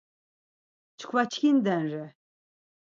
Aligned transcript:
Çkva 0.99 1.23
çkinden 1.31 1.83
re. 1.91 2.05